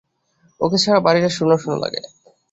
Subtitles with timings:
[0.61, 2.01] ওকে ছাড়া বাড়িটা শুণ্য শুণ্য লাগে।